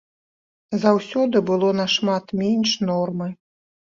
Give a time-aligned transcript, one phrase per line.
[0.85, 3.29] Заўсёды было нашмат менш нормы.